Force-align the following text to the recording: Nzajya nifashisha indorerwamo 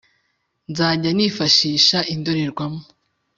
Nzajya 0.71 1.09
nifashisha 1.15 1.97
indorerwamo 2.13 2.81